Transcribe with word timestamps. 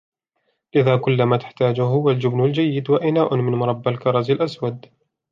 لذا 0.75 0.97
كل 0.97 1.23
ما 1.23 1.37
تحتاجه 1.37 1.81
هو 1.81 2.09
الجبن 2.09 2.43
الجيد 2.45 2.89
وإناء 2.89 3.35
من 3.35 3.51
مربى 3.51 3.89
الكرز 3.89 4.31
الأسود. 4.31 4.85